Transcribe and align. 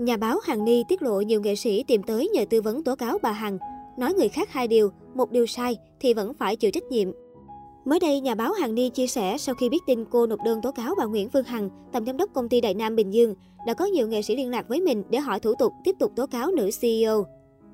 Nhà 0.00 0.16
báo 0.16 0.38
Hằng 0.42 0.64
Ni 0.64 0.84
tiết 0.88 1.02
lộ 1.02 1.20
nhiều 1.20 1.40
nghệ 1.40 1.56
sĩ 1.56 1.82
tìm 1.82 2.02
tới 2.02 2.28
nhờ 2.34 2.44
tư 2.50 2.62
vấn 2.62 2.84
tố 2.84 2.96
cáo 2.96 3.18
bà 3.22 3.32
Hằng. 3.32 3.58
Nói 3.98 4.14
người 4.14 4.28
khác 4.28 4.52
hai 4.52 4.68
điều, 4.68 4.90
một 5.14 5.30
điều 5.30 5.46
sai 5.46 5.76
thì 6.00 6.14
vẫn 6.14 6.34
phải 6.34 6.56
chịu 6.56 6.70
trách 6.70 6.84
nhiệm. 6.84 7.08
Mới 7.84 8.00
đây, 8.00 8.20
nhà 8.20 8.34
báo 8.34 8.52
Hằng 8.52 8.74
Ni 8.74 8.90
chia 8.90 9.06
sẻ 9.06 9.38
sau 9.38 9.54
khi 9.54 9.68
biết 9.68 9.82
tin 9.86 10.04
cô 10.04 10.26
nộp 10.26 10.38
đơn 10.44 10.60
tố 10.62 10.72
cáo 10.72 10.94
bà 10.98 11.04
Nguyễn 11.04 11.28
Phương 11.30 11.44
Hằng, 11.44 11.70
tổng 11.92 12.04
giám 12.04 12.16
đốc 12.16 12.30
công 12.34 12.48
ty 12.48 12.60
Đại 12.60 12.74
Nam 12.74 12.96
Bình 12.96 13.12
Dương, 13.12 13.34
đã 13.66 13.74
có 13.74 13.84
nhiều 13.84 14.08
nghệ 14.08 14.22
sĩ 14.22 14.36
liên 14.36 14.50
lạc 14.50 14.68
với 14.68 14.80
mình 14.80 15.02
để 15.10 15.18
hỏi 15.18 15.40
thủ 15.40 15.54
tục 15.58 15.72
tiếp 15.84 15.96
tục 15.98 16.12
tố 16.16 16.26
cáo 16.26 16.50
nữ 16.50 16.70
CEO. 16.80 17.24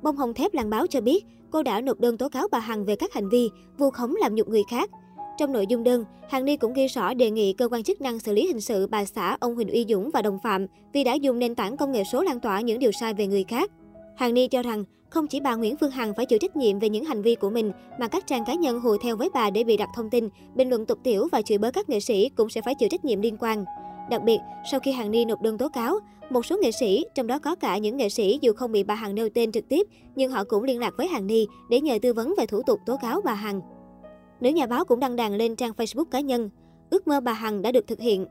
Bông 0.02 0.16
Hồng 0.16 0.34
Thép 0.34 0.54
Làng 0.54 0.70
Báo 0.70 0.86
cho 0.86 1.00
biết, 1.00 1.24
cô 1.50 1.62
đã 1.62 1.80
nộp 1.80 2.00
đơn 2.00 2.18
tố 2.18 2.28
cáo 2.28 2.48
bà 2.50 2.58
Hằng 2.58 2.84
về 2.84 2.96
các 2.96 3.12
hành 3.12 3.28
vi 3.28 3.50
vu 3.78 3.90
khống 3.90 4.14
làm 4.20 4.34
nhục 4.34 4.48
người 4.48 4.62
khác, 4.70 4.90
trong 5.38 5.52
nội 5.52 5.66
dung 5.66 5.84
đơn, 5.84 6.04
Hằng 6.28 6.44
Ni 6.44 6.56
cũng 6.56 6.72
ghi 6.72 6.86
rõ 6.86 7.14
đề 7.14 7.30
nghị 7.30 7.52
cơ 7.52 7.68
quan 7.68 7.82
chức 7.82 8.00
năng 8.00 8.18
xử 8.18 8.32
lý 8.32 8.46
hình 8.46 8.60
sự 8.60 8.86
bà 8.86 9.04
xã 9.04 9.36
ông 9.40 9.54
Huỳnh 9.54 9.68
Uy 9.68 9.84
Dũng 9.88 10.10
và 10.10 10.22
đồng 10.22 10.38
phạm 10.42 10.66
vì 10.92 11.04
đã 11.04 11.14
dùng 11.14 11.38
nền 11.38 11.54
tảng 11.54 11.76
công 11.76 11.92
nghệ 11.92 12.02
số 12.12 12.22
lan 12.22 12.40
tỏa 12.40 12.60
những 12.60 12.78
điều 12.78 12.92
sai 12.92 13.14
về 13.14 13.26
người 13.26 13.44
khác. 13.44 13.70
Hằng 14.16 14.34
Ni 14.34 14.48
cho 14.48 14.62
rằng 14.62 14.84
không 15.10 15.26
chỉ 15.26 15.40
bà 15.40 15.54
Nguyễn 15.54 15.76
Phương 15.76 15.90
Hằng 15.90 16.14
phải 16.14 16.26
chịu 16.26 16.38
trách 16.38 16.56
nhiệm 16.56 16.78
về 16.78 16.88
những 16.88 17.04
hành 17.04 17.22
vi 17.22 17.34
của 17.34 17.50
mình, 17.50 17.72
mà 18.00 18.08
các 18.08 18.26
trang 18.26 18.44
cá 18.44 18.54
nhân 18.54 18.80
hùa 18.80 18.96
theo 19.02 19.16
với 19.16 19.28
bà 19.34 19.50
để 19.50 19.64
bị 19.64 19.76
đặt 19.76 19.88
thông 19.94 20.10
tin, 20.10 20.28
bình 20.54 20.70
luận 20.70 20.86
tục 20.86 20.98
tiểu 21.02 21.28
và 21.32 21.42
chửi 21.42 21.58
bới 21.58 21.72
các 21.72 21.88
nghệ 21.88 22.00
sĩ 22.00 22.28
cũng 22.28 22.48
sẽ 22.48 22.60
phải 22.64 22.74
chịu 22.74 22.88
trách 22.88 23.04
nhiệm 23.04 23.20
liên 23.20 23.36
quan. 23.40 23.64
Đặc 24.10 24.22
biệt, 24.24 24.38
sau 24.70 24.80
khi 24.80 24.92
Hằng 24.92 25.10
Ni 25.10 25.24
nộp 25.24 25.42
đơn 25.42 25.58
tố 25.58 25.68
cáo, 25.68 25.98
một 26.30 26.46
số 26.46 26.56
nghệ 26.62 26.72
sĩ, 26.72 27.04
trong 27.14 27.26
đó 27.26 27.38
có 27.38 27.54
cả 27.54 27.78
những 27.78 27.96
nghệ 27.96 28.08
sĩ 28.08 28.38
dù 28.42 28.52
không 28.52 28.72
bị 28.72 28.82
bà 28.82 28.94
Hằng 28.94 29.14
nêu 29.14 29.28
tên 29.34 29.52
trực 29.52 29.68
tiếp, 29.68 29.86
nhưng 30.16 30.30
họ 30.30 30.44
cũng 30.44 30.62
liên 30.62 30.80
lạc 30.80 30.94
với 30.96 31.08
Hằng 31.08 31.26
Ni 31.26 31.46
để 31.70 31.80
nhờ 31.80 31.98
tư 32.02 32.12
vấn 32.12 32.34
về 32.38 32.46
thủ 32.46 32.62
tục 32.66 32.80
tố 32.86 32.96
cáo 33.02 33.20
bà 33.24 33.34
Hằng. 33.34 33.60
Nữ 34.40 34.50
nhà 34.50 34.66
báo 34.66 34.84
cũng 34.84 35.00
đăng 35.00 35.16
đàn 35.16 35.34
lên 35.34 35.56
trang 35.56 35.72
Facebook 35.72 36.04
cá 36.04 36.20
nhân. 36.20 36.50
Ước 36.90 37.08
mơ 37.08 37.20
bà 37.20 37.32
Hằng 37.32 37.62
đã 37.62 37.72
được 37.72 37.86
thực 37.86 38.00
hiện. 38.00 38.26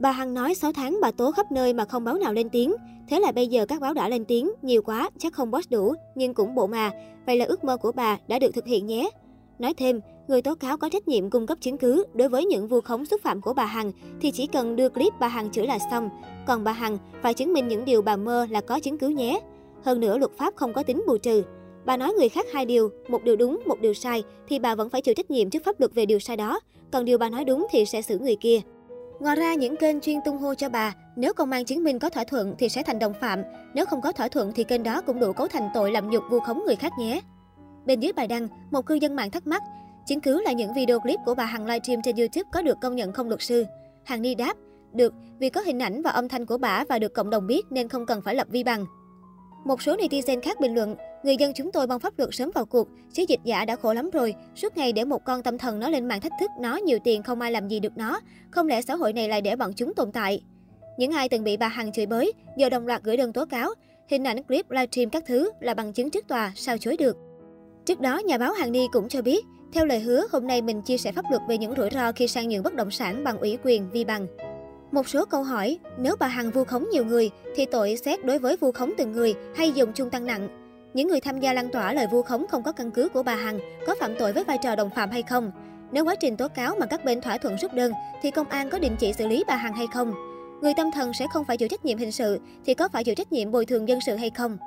Bà 0.00 0.10
Hằng 0.10 0.34
nói 0.34 0.54
6 0.54 0.72
tháng 0.72 0.98
bà 1.02 1.10
tố 1.10 1.32
khắp 1.32 1.52
nơi 1.52 1.72
mà 1.72 1.84
không 1.84 2.04
báo 2.04 2.14
nào 2.14 2.32
lên 2.32 2.48
tiếng. 2.48 2.74
Thế 3.08 3.20
là 3.20 3.32
bây 3.32 3.46
giờ 3.46 3.66
các 3.66 3.80
báo 3.80 3.94
đã 3.94 4.08
lên 4.08 4.24
tiếng, 4.24 4.50
nhiều 4.62 4.82
quá, 4.82 5.10
chắc 5.18 5.32
không 5.32 5.50
boss 5.50 5.70
đủ, 5.70 5.94
nhưng 6.14 6.34
cũng 6.34 6.54
bộ 6.54 6.66
mà. 6.66 6.90
Vậy 7.26 7.36
là 7.36 7.44
ước 7.44 7.64
mơ 7.64 7.76
của 7.76 7.92
bà 7.92 8.18
đã 8.28 8.38
được 8.38 8.50
thực 8.54 8.66
hiện 8.66 8.86
nhé. 8.86 9.10
Nói 9.58 9.74
thêm, 9.74 10.00
người 10.28 10.42
tố 10.42 10.54
cáo 10.54 10.76
có 10.76 10.88
trách 10.88 11.08
nhiệm 11.08 11.30
cung 11.30 11.46
cấp 11.46 11.58
chứng 11.60 11.78
cứ 11.78 12.04
đối 12.14 12.28
với 12.28 12.44
những 12.44 12.68
vu 12.68 12.80
khống 12.80 13.06
xúc 13.06 13.20
phạm 13.24 13.40
của 13.40 13.54
bà 13.54 13.64
Hằng 13.64 13.92
thì 14.20 14.30
chỉ 14.30 14.46
cần 14.46 14.76
đưa 14.76 14.88
clip 14.88 15.12
bà 15.20 15.28
Hằng 15.28 15.50
chửi 15.50 15.66
là 15.66 15.78
xong. 15.90 16.10
Còn 16.46 16.64
bà 16.64 16.72
Hằng 16.72 16.98
phải 17.22 17.34
chứng 17.34 17.52
minh 17.52 17.68
những 17.68 17.84
điều 17.84 18.02
bà 18.02 18.16
mơ 18.16 18.46
là 18.50 18.60
có 18.60 18.80
chứng 18.80 18.98
cứ 18.98 19.08
nhé. 19.08 19.40
Hơn 19.84 20.00
nữa 20.00 20.18
luật 20.18 20.32
pháp 20.38 20.56
không 20.56 20.72
có 20.72 20.82
tính 20.82 21.02
bù 21.06 21.18
trừ. 21.18 21.42
Bà 21.84 21.96
nói 21.96 22.12
người 22.12 22.28
khác 22.28 22.46
hai 22.52 22.64
điều, 22.64 22.90
một 23.08 23.24
điều 23.24 23.36
đúng, 23.36 23.60
một 23.66 23.80
điều 23.80 23.94
sai, 23.94 24.22
thì 24.48 24.58
bà 24.58 24.74
vẫn 24.74 24.90
phải 24.90 25.02
chịu 25.02 25.14
trách 25.14 25.30
nhiệm 25.30 25.50
trước 25.50 25.64
pháp 25.64 25.80
luật 25.80 25.94
về 25.94 26.06
điều 26.06 26.18
sai 26.18 26.36
đó. 26.36 26.60
Còn 26.92 27.04
điều 27.04 27.18
bà 27.18 27.30
nói 27.30 27.44
đúng 27.44 27.66
thì 27.70 27.84
sẽ 27.84 28.02
xử 28.02 28.18
người 28.18 28.36
kia. 28.40 28.60
Ngoài 29.20 29.36
ra, 29.36 29.54
những 29.54 29.76
kênh 29.76 30.00
chuyên 30.00 30.18
tung 30.24 30.38
hô 30.38 30.54
cho 30.54 30.68
bà, 30.68 30.94
nếu 31.16 31.32
công 31.32 31.50
an 31.50 31.64
chứng 31.64 31.84
minh 31.84 31.98
có 31.98 32.10
thỏa 32.10 32.24
thuận 32.24 32.54
thì 32.58 32.68
sẽ 32.68 32.82
thành 32.82 32.98
đồng 32.98 33.12
phạm. 33.20 33.42
Nếu 33.74 33.86
không 33.86 34.00
có 34.00 34.12
thỏa 34.12 34.28
thuận 34.28 34.52
thì 34.52 34.64
kênh 34.64 34.82
đó 34.82 35.00
cũng 35.00 35.20
đủ 35.20 35.32
cấu 35.32 35.46
thành 35.46 35.68
tội 35.74 35.92
làm 35.92 36.10
nhục 36.10 36.22
vu 36.30 36.40
khống 36.40 36.62
người 36.66 36.76
khác 36.76 36.92
nhé. 36.98 37.20
Bên 37.86 38.00
dưới 38.00 38.12
bài 38.12 38.26
đăng, 38.26 38.48
một 38.70 38.86
cư 38.86 38.94
dân 38.94 39.16
mạng 39.16 39.30
thắc 39.30 39.46
mắc, 39.46 39.62
chứng 40.06 40.20
cứ 40.20 40.42
là 40.42 40.52
những 40.52 40.74
video 40.74 41.00
clip 41.00 41.20
của 41.26 41.34
bà 41.34 41.44
Hằng 41.44 41.66
livestream 41.66 42.00
trên 42.04 42.16
YouTube 42.16 42.48
có 42.52 42.62
được 42.62 42.76
công 42.82 42.96
nhận 42.96 43.12
không 43.12 43.28
luật 43.28 43.42
sư. 43.42 43.64
Hằng 44.04 44.22
Ni 44.22 44.34
đáp, 44.34 44.56
được, 44.92 45.14
vì 45.38 45.50
có 45.50 45.60
hình 45.60 45.78
ảnh 45.78 46.02
và 46.02 46.10
âm 46.10 46.28
thanh 46.28 46.46
của 46.46 46.58
bà 46.58 46.84
và 46.88 46.98
được 46.98 47.14
cộng 47.14 47.30
đồng 47.30 47.46
biết 47.46 47.66
nên 47.70 47.88
không 47.88 48.06
cần 48.06 48.22
phải 48.22 48.34
lập 48.34 48.46
vi 48.50 48.64
bằng. 48.64 48.86
Một 49.64 49.82
số 49.82 49.96
netizen 49.96 50.40
khác 50.40 50.60
bình 50.60 50.74
luận, 50.74 50.96
người 51.22 51.36
dân 51.36 51.52
chúng 51.54 51.72
tôi 51.72 51.86
mong 51.86 52.00
pháp 52.00 52.18
luật 52.18 52.30
sớm 52.32 52.50
vào 52.54 52.64
cuộc, 52.64 52.88
chứ 53.12 53.24
dịch 53.28 53.40
giả 53.44 53.64
đã 53.64 53.76
khổ 53.76 53.94
lắm 53.94 54.10
rồi, 54.10 54.34
suốt 54.54 54.76
ngày 54.76 54.92
để 54.92 55.04
một 55.04 55.24
con 55.24 55.42
tâm 55.42 55.58
thần 55.58 55.80
nó 55.80 55.88
lên 55.88 56.08
mạng 56.08 56.20
thách 56.20 56.32
thức 56.40 56.50
nó 56.60 56.76
nhiều 56.76 56.98
tiền 57.04 57.22
không 57.22 57.40
ai 57.40 57.52
làm 57.52 57.68
gì 57.68 57.80
được 57.80 57.96
nó, 57.96 58.20
không 58.50 58.66
lẽ 58.66 58.82
xã 58.82 58.94
hội 58.94 59.12
này 59.12 59.28
lại 59.28 59.40
để 59.40 59.56
bọn 59.56 59.72
chúng 59.76 59.94
tồn 59.94 60.12
tại. 60.12 60.42
Những 60.98 61.10
ai 61.10 61.28
từng 61.28 61.44
bị 61.44 61.56
bà 61.56 61.68
Hằng 61.68 61.92
chửi 61.92 62.06
bới, 62.06 62.32
giờ 62.56 62.68
đồng 62.68 62.86
loạt 62.86 63.02
gửi 63.02 63.16
đơn 63.16 63.32
tố 63.32 63.46
cáo, 63.46 63.70
hình 64.08 64.24
ảnh 64.24 64.42
clip 64.42 64.70
livestream 64.70 65.10
các 65.10 65.24
thứ 65.26 65.50
là 65.60 65.74
bằng 65.74 65.92
chứng 65.92 66.10
trước 66.10 66.28
tòa, 66.28 66.52
sao 66.56 66.78
chối 66.78 66.96
được. 66.96 67.16
Trước 67.86 68.00
đó, 68.00 68.18
nhà 68.18 68.38
báo 68.38 68.52
Hằng 68.52 68.72
Ni 68.72 68.86
cũng 68.92 69.08
cho 69.08 69.22
biết, 69.22 69.44
theo 69.72 69.86
lời 69.86 70.00
hứa, 70.00 70.26
hôm 70.32 70.46
nay 70.46 70.62
mình 70.62 70.82
chia 70.82 70.98
sẻ 70.98 71.12
pháp 71.12 71.24
luật 71.30 71.42
về 71.48 71.58
những 71.58 71.74
rủi 71.76 71.90
ro 71.90 72.12
khi 72.12 72.28
sang 72.28 72.48
nhượng 72.48 72.62
bất 72.62 72.74
động 72.74 72.90
sản 72.90 73.24
bằng 73.24 73.38
ủy 73.38 73.58
quyền 73.64 73.90
vi 73.90 74.04
bằng. 74.04 74.26
Một 74.92 75.08
số 75.08 75.24
câu 75.24 75.42
hỏi, 75.42 75.78
nếu 75.98 76.16
bà 76.18 76.26
Hằng 76.26 76.50
vu 76.50 76.64
khống 76.64 76.88
nhiều 76.92 77.04
người 77.04 77.30
thì 77.56 77.66
tội 77.66 77.96
xét 78.04 78.24
đối 78.24 78.38
với 78.38 78.56
vu 78.56 78.72
khống 78.72 78.92
từng 78.98 79.12
người 79.12 79.34
hay 79.56 79.72
dùng 79.72 79.92
chung 79.92 80.10
tăng 80.10 80.26
nặng. 80.26 80.48
Những 80.94 81.08
người 81.08 81.20
tham 81.20 81.40
gia 81.40 81.52
lan 81.52 81.68
tỏa 81.68 81.92
lời 81.92 82.06
vu 82.12 82.22
khống 82.22 82.46
không 82.48 82.62
có 82.62 82.72
căn 82.72 82.90
cứ 82.90 83.08
của 83.08 83.22
bà 83.22 83.34
Hằng 83.34 83.58
có 83.86 83.94
phạm 84.00 84.14
tội 84.18 84.32
với 84.32 84.44
vai 84.44 84.58
trò 84.62 84.76
đồng 84.76 84.90
phạm 84.90 85.10
hay 85.10 85.22
không? 85.22 85.52
Nếu 85.92 86.04
quá 86.04 86.14
trình 86.14 86.36
tố 86.36 86.48
cáo 86.48 86.74
mà 86.80 86.86
các 86.86 87.04
bên 87.04 87.20
thỏa 87.20 87.38
thuận 87.38 87.56
rút 87.56 87.74
đơn 87.74 87.92
thì 88.22 88.30
công 88.30 88.48
an 88.48 88.70
có 88.70 88.78
định 88.78 88.96
chỉ 88.98 89.12
xử 89.12 89.26
lý 89.26 89.44
bà 89.46 89.56
Hằng 89.56 89.72
hay 89.72 89.86
không? 89.94 90.14
Người 90.62 90.74
tâm 90.76 90.86
thần 90.94 91.12
sẽ 91.18 91.26
không 91.32 91.44
phải 91.44 91.56
chịu 91.56 91.68
trách 91.68 91.84
nhiệm 91.84 91.98
hình 91.98 92.12
sự 92.12 92.38
thì 92.64 92.74
có 92.74 92.88
phải 92.88 93.04
chịu 93.04 93.14
trách 93.14 93.32
nhiệm 93.32 93.50
bồi 93.50 93.66
thường 93.66 93.88
dân 93.88 93.98
sự 94.06 94.16
hay 94.16 94.30
không? 94.30 94.58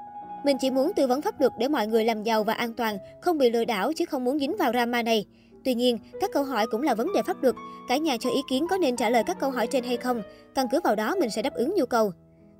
Mình 0.45 0.57
chỉ 0.61 0.71
muốn 0.71 0.91
tư 0.95 1.07
vấn 1.07 1.21
pháp 1.21 1.41
luật 1.41 1.53
để 1.59 1.67
mọi 1.67 1.87
người 1.87 2.05
làm 2.05 2.23
giàu 2.23 2.43
và 2.43 2.53
an 2.53 2.73
toàn, 2.73 2.97
không 3.21 3.37
bị 3.37 3.49
lừa 3.49 3.65
đảo 3.65 3.93
chứ 3.93 4.05
không 4.05 4.23
muốn 4.23 4.39
dính 4.39 4.57
vào 4.57 4.71
drama 4.71 5.01
này. 5.01 5.25
Tuy 5.65 5.73
nhiên, 5.73 5.97
các 6.21 6.29
câu 6.33 6.43
hỏi 6.43 6.67
cũng 6.67 6.81
là 6.81 6.95
vấn 6.95 7.13
đề 7.13 7.21
pháp 7.23 7.43
luật. 7.43 7.55
Cả 7.87 7.97
nhà 7.97 8.17
cho 8.17 8.29
ý 8.29 8.41
kiến 8.49 8.67
có 8.69 8.77
nên 8.77 8.95
trả 8.95 9.09
lời 9.09 9.23
các 9.27 9.39
câu 9.39 9.51
hỏi 9.51 9.67
trên 9.67 9.83
hay 9.83 9.97
không. 9.97 10.21
Căn 10.55 10.67
cứ 10.71 10.79
vào 10.83 10.95
đó 10.95 11.15
mình 11.19 11.29
sẽ 11.29 11.41
đáp 11.41 11.53
ứng 11.53 11.75
nhu 11.75 11.85
cầu. 11.85 12.11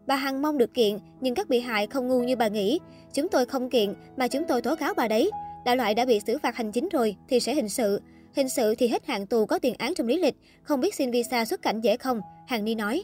Bà 0.08 0.16
Hằng 0.16 0.42
mong 0.42 0.58
được 0.58 0.74
kiện, 0.74 0.98
nhưng 1.22 1.36
các 1.36 1.50
bị 1.50 1.60
hại 1.60 1.88
không 1.88 2.08
ngu 2.08 2.24
như 2.24 2.36
bà 2.36 2.48
nghĩ. 2.48 2.80
Chúng 3.14 3.30
tôi 3.30 3.46
không 3.46 3.70
kiện, 3.70 3.94
mà 4.18 4.28
chúng 4.28 4.44
tôi 4.48 4.62
tố 4.62 4.76
cáo 4.76 4.94
bà 4.94 5.08
đấy. 5.08 5.32
Đại 5.66 5.78
loại 5.78 5.94
đã 5.94 6.06
bị 6.06 6.20
xử 6.28 6.38
phạt 6.38 6.56
hành 6.56 6.72
chính 6.72 6.90
rồi, 6.90 7.16
thì 7.30 7.40
sẽ 7.40 7.56
hình 7.56 7.70
sự. 7.70 8.02
Hình 8.36 8.50
sự 8.50 8.76
thì 8.76 8.88
hết 8.88 9.06
hạn 9.06 9.28
tù 9.28 9.46
có 9.46 9.60
tiền 9.60 9.76
án 9.78 9.94
trong 9.96 10.08
lý 10.08 10.18
lịch, 10.18 10.36
không 10.64 10.80
biết 10.80 10.96
xin 10.96 11.12
visa 11.12 11.46
xuất 11.46 11.62
cảnh 11.62 11.82
dễ 11.82 11.98
không? 11.98 12.22
Hằng 12.48 12.66
Ni 12.66 12.76
nói. 12.76 13.04